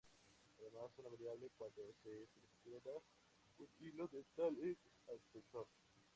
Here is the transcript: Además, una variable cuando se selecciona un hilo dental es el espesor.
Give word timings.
Además, 0.57 0.89
una 0.97 1.09
variable 1.09 1.51
cuando 1.59 1.93
se 2.01 2.09
selecciona 2.25 2.97
un 3.59 3.67
hilo 3.81 4.07
dental 4.07 4.57
es 4.63 4.75
el 5.07 5.15
espesor. 5.17 5.67